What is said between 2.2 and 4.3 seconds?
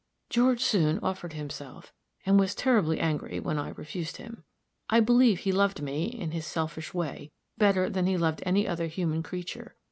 and was terribly angry when I refused